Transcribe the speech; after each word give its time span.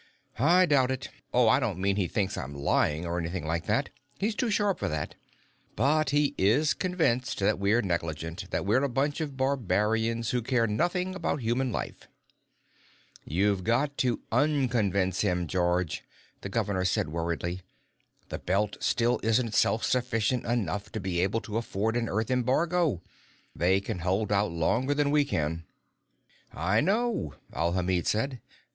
"I 0.39 0.65
doubt 0.65 0.89
it. 0.89 1.09
Oh, 1.31 1.47
I 1.47 1.59
don't 1.59 1.77
mean 1.77 1.95
he 1.95 2.07
thinks 2.07 2.35
I'm 2.35 2.55
lying 2.55 3.05
or 3.05 3.19
anything 3.19 3.45
like 3.45 3.67
that. 3.67 3.91
He's 4.17 4.33
too 4.33 4.49
sharp 4.49 4.79
for 4.79 4.87
that. 4.89 5.13
But 5.75 6.09
he 6.09 6.33
is 6.39 6.73
convinced 6.73 7.37
that 7.37 7.59
we're 7.59 7.83
negligent, 7.83 8.49
that 8.49 8.65
we're 8.65 8.81
a 8.83 8.89
bunch 8.89 9.21
of 9.21 9.37
barbarians 9.37 10.31
who 10.31 10.41
care 10.41 10.65
nothing 10.65 11.13
about 11.13 11.41
human 11.41 11.71
life." 11.71 12.07
"You've 13.25 13.63
got 13.63 13.95
to 13.99 14.21
unconvince 14.31 15.21
him, 15.21 15.45
George," 15.45 16.03
the 16.41 16.49
governor 16.49 16.83
said 16.83 17.09
worriedly. 17.09 17.61
"The 18.29 18.39
Belt 18.39 18.77
still 18.79 19.19
isn't 19.21 19.53
self 19.53 19.83
sufficient 19.83 20.47
enough 20.47 20.91
to 20.93 20.99
be 20.99 21.19
able 21.19 21.41
to 21.41 21.57
afford 21.57 21.95
an 21.95 22.09
Earth 22.09 22.31
embargo. 22.31 23.03
They 23.55 23.79
can 23.79 23.99
hold 23.99 24.31
out 24.31 24.51
longer 24.51 24.95
than 24.95 25.11
we 25.11 25.25
can." 25.25 25.65
"I 26.51 26.81
know," 26.81 27.35
Alhamid 27.53 28.07
said. 28.07 28.41